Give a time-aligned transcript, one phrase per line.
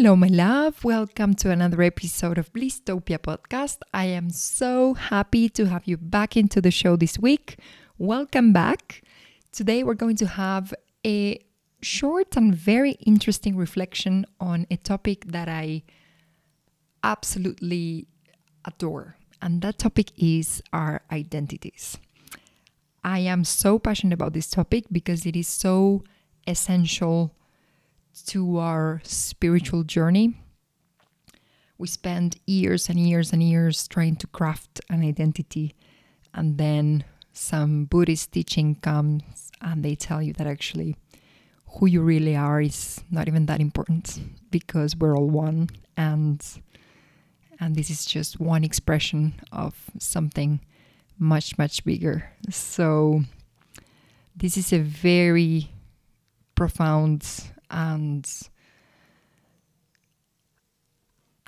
[0.00, 0.82] Hello, my love.
[0.82, 3.80] Welcome to another episode of Blisstopia podcast.
[3.92, 7.58] I am so happy to have you back into the show this week.
[7.98, 9.02] Welcome back.
[9.52, 10.72] Today, we're going to have
[11.06, 11.38] a
[11.82, 15.82] short and very interesting reflection on a topic that I
[17.04, 18.06] absolutely
[18.64, 21.98] adore, and that topic is our identities.
[23.04, 26.04] I am so passionate about this topic because it is so
[26.46, 27.34] essential
[28.26, 30.34] to our spiritual journey.
[31.78, 35.74] We spend years and years and years trying to craft an identity,
[36.34, 40.96] and then some Buddhist teaching comes and they tell you that actually
[41.74, 44.20] who you really are is not even that important
[44.50, 46.44] because we're all one and
[47.60, 50.60] and this is just one expression of something
[51.18, 53.22] much much bigger so
[54.34, 55.70] this is a very
[56.54, 58.28] profound and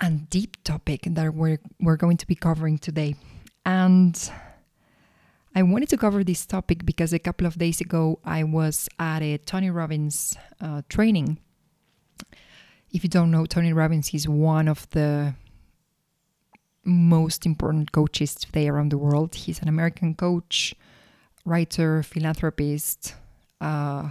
[0.01, 3.15] and deep topic that we're we're going to be covering today.
[3.65, 4.19] And
[5.55, 9.23] I wanted to cover this topic because a couple of days ago I was at
[9.23, 11.39] a Tony Robbins uh, training.
[12.91, 15.34] If you don't know, Tony Robbins is one of the
[16.84, 19.34] most important coaches today around the world.
[19.34, 20.75] He's an American coach,
[21.45, 23.15] writer, philanthropist,
[23.61, 24.11] uh,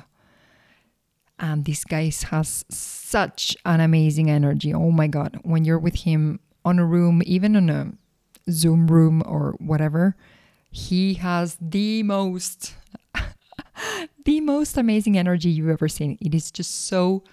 [1.42, 4.74] and this guy has such an amazing energy.
[4.74, 7.92] Oh my god, when you're with him on a room, even on a
[8.50, 10.16] Zoom room or whatever,
[10.70, 12.76] he has the most
[14.26, 16.18] the most amazing energy you've ever seen.
[16.22, 17.24] It is just so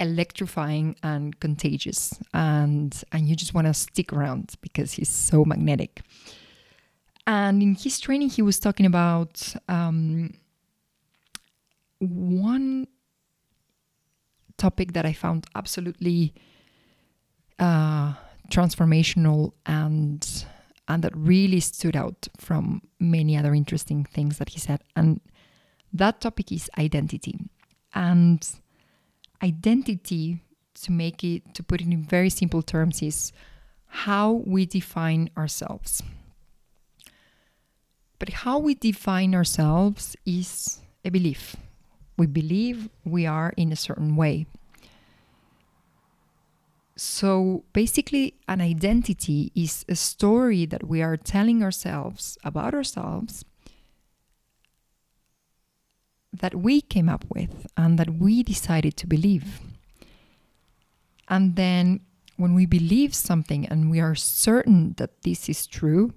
[0.00, 6.00] electrifying and contagious and and you just want to stick around because he's so magnetic.
[7.26, 10.34] And in his training he was talking about um,
[11.98, 12.86] one
[14.56, 16.34] topic that I found absolutely
[17.58, 18.14] uh,
[18.50, 20.46] transformational and
[20.86, 24.82] and that really stood out from many other interesting things that he said.
[24.94, 25.20] And
[25.94, 27.38] that topic is identity.
[27.94, 28.46] And
[29.42, 30.42] identity,
[30.82, 33.32] to make it to put it in very simple terms, is
[33.86, 36.02] how we define ourselves.
[38.18, 41.56] But how we define ourselves is a belief
[42.16, 44.46] we believe we are in a certain way.
[46.96, 53.44] So basically, an identity is a story that we are telling ourselves about ourselves
[56.32, 59.60] that we came up with and that we decided to believe.
[61.28, 62.00] And then
[62.36, 66.12] when we believe something and we are certain that this is true,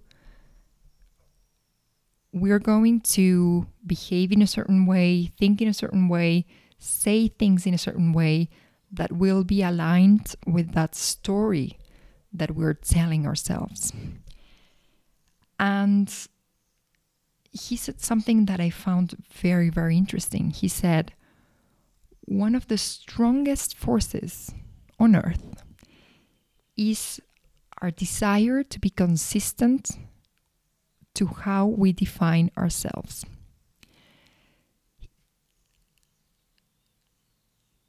[2.42, 6.46] we're going to behave in a certain way, think in a certain way,
[6.80, 8.50] say things in a certain way
[8.92, 11.78] that will be aligned with that story
[12.32, 13.92] that we're telling ourselves.
[15.60, 16.14] And
[17.52, 20.52] he said something that I found very, very interesting.
[20.52, 21.14] He said,
[22.22, 24.54] One of the strongest forces
[25.00, 25.64] on earth
[26.76, 27.20] is
[27.82, 29.92] our desire to be consistent
[31.18, 33.26] to how we define ourselves.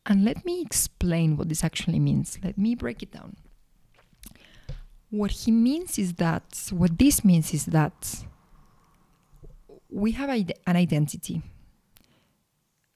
[0.06, 2.38] And let me explain what this actually means.
[2.42, 3.36] Let me break it down.
[5.10, 8.24] What he means is that, what this means is that
[9.90, 11.42] we have an identity.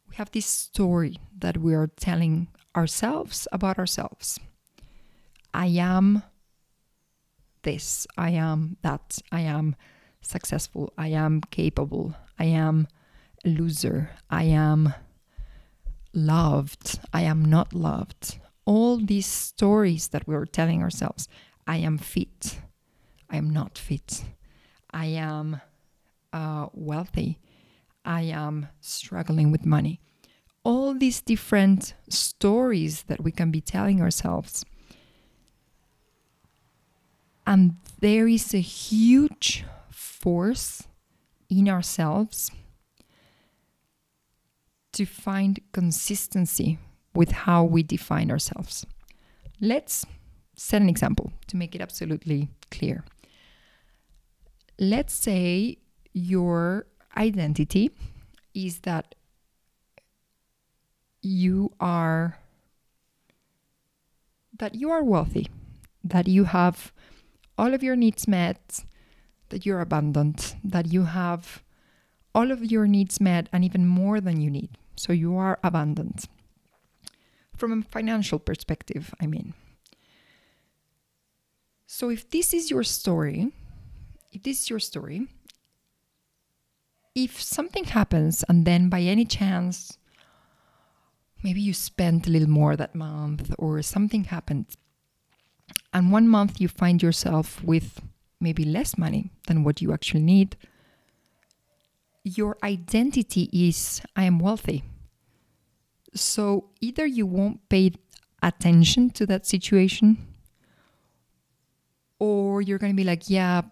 [0.09, 4.41] We have this story that we are telling ourselves about ourselves.
[5.53, 6.23] I am
[7.63, 9.77] this, I am that, I am
[10.23, 12.89] successful, I am capable, I am
[13.45, 14.95] a loser, I am
[16.15, 18.39] loved, I am not loved.
[18.65, 21.29] All these stories that we're telling ourselves
[21.67, 22.61] I am fit,
[23.29, 24.25] I am not fit,
[24.91, 25.61] I am
[26.33, 27.39] uh, wealthy,
[28.05, 30.01] I am struggling with money.
[30.65, 34.65] All these different stories that we can be telling ourselves.
[37.45, 39.65] And there is a huge
[40.03, 40.83] force
[41.49, 42.51] in ourselves
[44.93, 46.79] to find consistency
[47.15, 48.85] with how we define ourselves.
[49.61, 50.05] Let's
[50.57, 53.05] set an example to make it absolutely clear.
[54.79, 55.79] Let's say
[56.13, 57.91] your identity
[58.55, 59.15] is that
[61.23, 62.39] you are
[64.59, 65.49] that you are wealthy,
[66.05, 66.93] that you have
[67.57, 68.85] all of your needs met,
[69.53, 71.63] that you're abundant, that you have
[72.35, 74.71] all of your needs met and even more than you need.
[74.97, 76.27] So you are abundant.
[77.57, 79.55] from a financial perspective, I mean.
[81.87, 83.53] So if this is your story,
[84.33, 85.29] if this is your story,
[87.15, 89.99] if something happens and then by any chance
[91.45, 94.67] maybe you spent a little more that month or something happened
[95.93, 98.01] and one month you find yourself with
[98.43, 100.57] maybe less money than what you actually need.
[102.25, 104.85] Your identity is i am wealthy.
[106.15, 107.93] So either you won't pay
[108.43, 110.19] attention to that situation
[112.19, 113.63] or you're going to be like yeah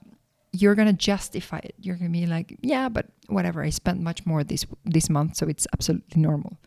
[0.52, 1.74] you're going to justify it.
[1.78, 5.36] You're going to be like yeah but whatever i spent much more this this month
[5.36, 6.58] so it's absolutely normal.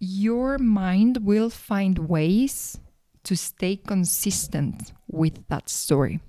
[0.00, 2.78] Your mind will find ways
[3.24, 6.20] to stay consistent with that story.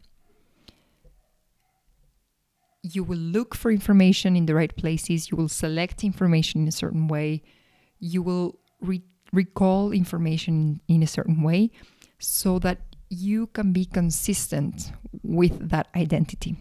[2.82, 5.32] You will look for information in the right places.
[5.32, 7.42] You will select information in a certain way.
[8.00, 9.04] You will re-
[9.34, 11.72] recall information in a certain way
[12.20, 14.92] so that you can be consistent
[15.24, 16.56] with that identity.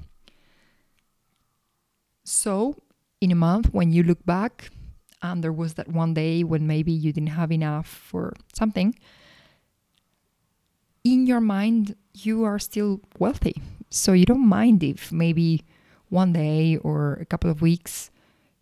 [2.24, 2.76] So,
[3.20, 4.70] in a month, when you look back,
[5.22, 8.94] and there was that one day when maybe you didn't have enough for something,
[11.04, 13.60] in your mind, you are still wealthy.
[13.90, 15.62] So, you don't mind if maybe
[16.08, 18.10] one day or a couple of weeks,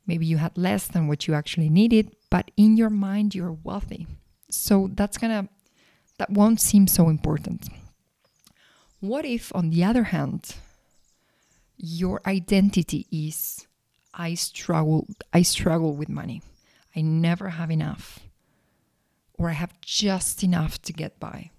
[0.06, 4.06] maybe you had less than what you actually needed, but in your mind, you're wealthy.
[4.50, 5.48] So, that's gonna,
[6.18, 7.68] that won't seem so important.
[9.00, 10.56] What if, on the other hand,
[11.78, 13.66] your identity is
[14.14, 16.42] I struggle I struggle with money.
[16.94, 18.20] I never have enough.
[19.38, 21.50] Or I have just enough to get by.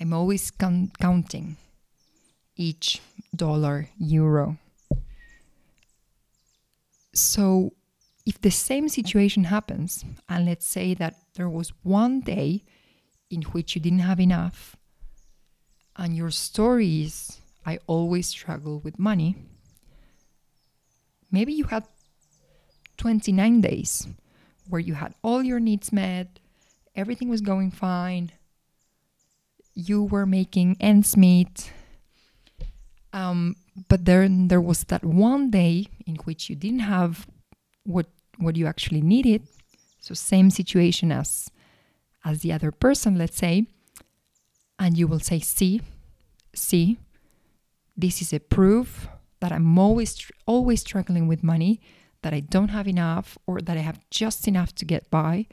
[0.00, 1.56] I'm always counting
[2.56, 3.00] each
[3.34, 4.58] dollar, euro.
[7.12, 7.72] So,
[8.26, 12.64] if the same situation happens, and let's say that there was one day
[13.30, 14.76] in which you didn't have enough,
[15.96, 19.36] and your story is I always struggle with money,
[21.30, 21.86] maybe you had
[22.96, 24.08] 29 days
[24.68, 26.40] where you had all your needs met,
[26.96, 28.32] everything was going fine,
[29.74, 31.72] you were making ends meet.
[33.12, 33.56] Um,
[33.88, 37.26] but then there was that one day in which you didn't have
[37.84, 38.06] what
[38.38, 39.46] what you actually needed.
[40.00, 41.50] So same situation as
[42.24, 43.66] as the other person, let's say,
[44.78, 45.82] and you will say, see,
[46.54, 46.98] see,
[47.96, 49.08] this is a proof
[49.40, 51.80] that I'm always always struggling with money,
[52.22, 55.46] that I don't have enough or that I have just enough to get by.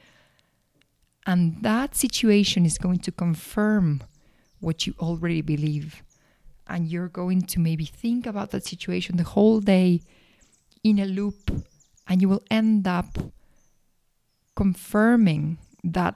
[1.25, 4.01] And that situation is going to confirm
[4.61, 6.01] what you already believe.
[6.67, 10.01] And you're going to maybe think about that situation the whole day
[10.83, 11.51] in a loop,
[12.07, 13.17] and you will end up
[14.55, 16.15] confirming that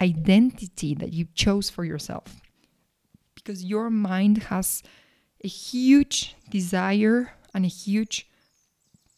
[0.00, 2.40] identity that you chose for yourself.
[3.34, 4.82] Because your mind has
[5.42, 8.28] a huge desire and a huge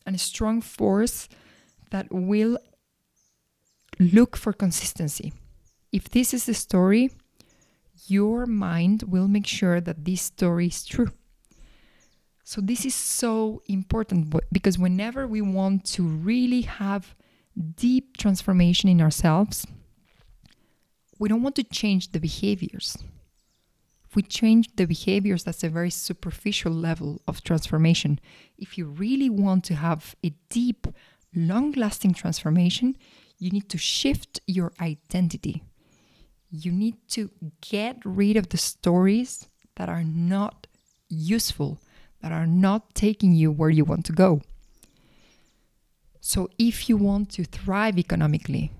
[0.07, 1.29] and a strong force
[1.91, 2.59] that will
[3.99, 5.33] look for consistency.
[5.93, 7.11] If this is the story,
[8.07, 11.11] your mind will make sure that this story is true.
[12.45, 17.15] So, this is so important because whenever we want to really have
[17.77, 19.67] deep transformation in ourselves,
[21.19, 22.99] we don't want to change the behaviors.
[24.05, 28.21] If we change the behaviors, that's a very superficial level of transformation.
[28.59, 30.87] If you really want to have a deep,
[31.35, 32.97] long lasting transformation,
[33.39, 35.63] you need to shift your identity.
[36.57, 37.31] You need to
[37.61, 40.69] get rid of the stories that are not
[41.09, 41.81] useful,
[42.23, 44.41] that are not taking you where you want to go.
[46.21, 48.71] So, if you want to thrive economically,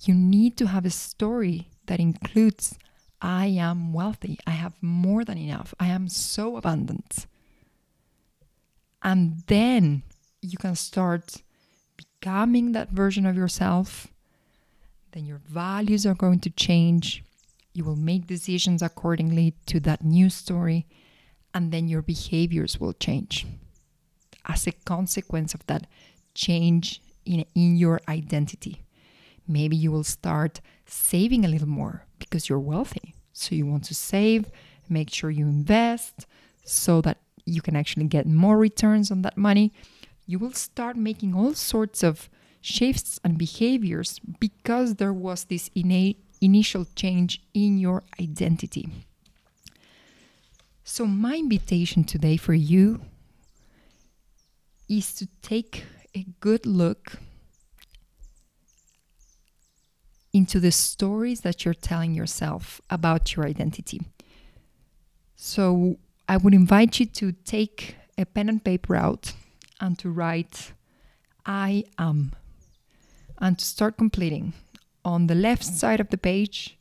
[0.00, 2.78] you need to have a story that includes
[3.20, 7.26] I am wealthy, I have more than enough, I am so abundant.
[9.02, 10.04] And then
[10.40, 11.42] you can start
[11.98, 14.08] becoming that version of yourself.
[15.12, 17.24] Then your values are going to change.
[17.72, 20.86] You will make decisions accordingly to that new story.
[21.54, 23.46] And then your behaviors will change
[24.46, 25.86] as a consequence of that
[26.34, 28.82] change in, in your identity.
[29.46, 33.14] Maybe you will start saving a little more because you're wealthy.
[33.32, 34.50] So you want to save,
[34.88, 36.26] make sure you invest
[36.64, 39.72] so that you can actually get more returns on that money.
[40.26, 42.28] You will start making all sorts of
[42.60, 48.88] shifts and behaviors because there was this innate initial change in your identity.
[50.84, 53.00] So, my invitation today for you
[54.88, 57.18] is to take a good look
[60.32, 64.00] into the stories that you're telling yourself about your identity.
[65.36, 65.98] So
[66.28, 69.32] I would invite you to take a pen and paper out
[69.80, 70.72] and to write,
[71.46, 72.32] I am,
[73.40, 74.52] and to start completing.
[75.04, 76.76] On the left side of the page,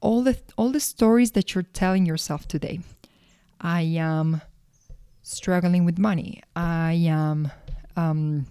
[0.00, 2.80] all the all the stories that you're telling yourself today.
[3.60, 4.42] I am
[5.22, 6.42] struggling with money.
[6.56, 7.50] I am
[7.96, 8.46] um,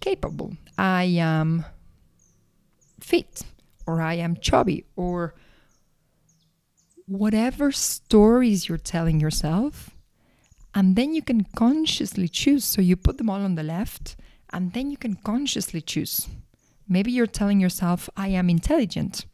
[0.00, 0.56] capable.
[0.76, 1.64] I am
[3.00, 3.42] fit,
[3.86, 5.34] or I am chubby, or
[7.06, 9.90] whatever stories you're telling yourself.
[10.74, 12.64] And then you can consciously choose.
[12.64, 14.16] So you put them all on the left,
[14.52, 16.28] and then you can consciously choose.
[16.88, 19.26] Maybe you're telling yourself, I am intelligent.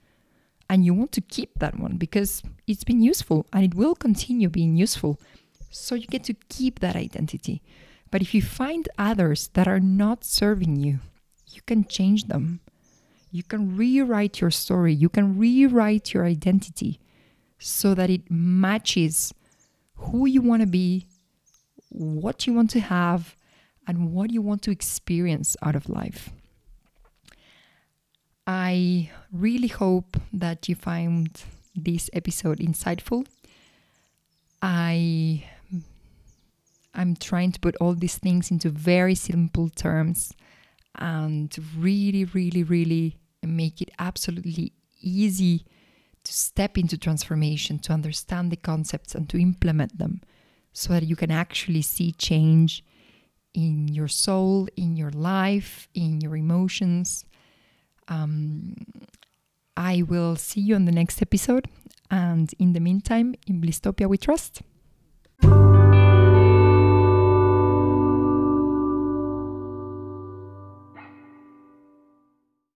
[0.70, 4.48] And you want to keep that one because it's been useful and it will continue
[4.48, 5.20] being useful.
[5.70, 7.62] So you get to keep that identity.
[8.10, 11.00] But if you find others that are not serving you,
[11.48, 12.60] you can change them.
[13.30, 14.94] You can rewrite your story.
[14.94, 17.00] You can rewrite your identity
[17.58, 19.32] so that it matches
[19.96, 21.06] who you want to be,
[21.90, 23.36] what you want to have,
[23.92, 26.30] and what you want to experience out of life.
[28.46, 31.28] I really hope that you find
[31.76, 33.26] this episode insightful.
[34.62, 35.44] I
[36.94, 40.32] I'm trying to put all these things into very simple terms
[40.96, 44.72] and really really really make it absolutely
[45.02, 45.66] easy
[46.24, 50.22] to step into transformation, to understand the concepts and to implement them
[50.72, 52.82] so that you can actually see change
[53.54, 57.24] in your soul, in your life, in your emotions.
[58.08, 58.76] Um,
[59.76, 61.66] I will see you on the next episode.
[62.10, 64.62] And in the meantime, in Blisstopia we trust.